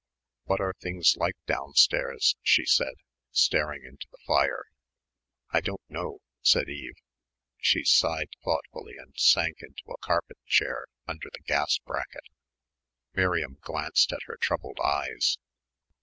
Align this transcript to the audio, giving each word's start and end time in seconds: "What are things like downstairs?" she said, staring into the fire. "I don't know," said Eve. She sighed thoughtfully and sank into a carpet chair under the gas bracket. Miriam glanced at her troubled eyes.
"What 0.45 0.59
are 0.59 0.73
things 0.73 1.15
like 1.15 1.35
downstairs?" 1.45 2.35
she 2.41 2.65
said, 2.65 2.95
staring 3.29 3.83
into 3.85 4.07
the 4.09 4.17
fire. 4.25 4.63
"I 5.51 5.61
don't 5.61 5.83
know," 5.89 6.21
said 6.41 6.67
Eve. 6.69 6.95
She 7.59 7.83
sighed 7.83 8.33
thoughtfully 8.43 8.95
and 8.97 9.13
sank 9.15 9.57
into 9.61 9.83
a 9.91 9.99
carpet 9.99 10.39
chair 10.47 10.87
under 11.07 11.29
the 11.31 11.43
gas 11.45 11.77
bracket. 11.85 12.23
Miriam 13.13 13.59
glanced 13.61 14.11
at 14.11 14.23
her 14.25 14.37
troubled 14.37 14.79
eyes. 14.83 15.37